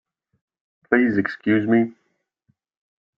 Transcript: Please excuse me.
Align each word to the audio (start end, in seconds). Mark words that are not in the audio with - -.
Please 0.89 1.19
excuse 1.19 1.67
me. 1.67 1.93